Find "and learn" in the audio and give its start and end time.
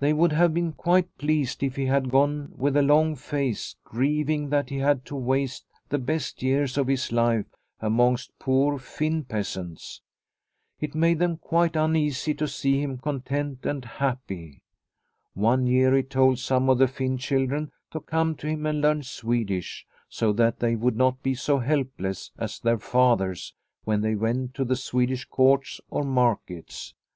18.66-19.04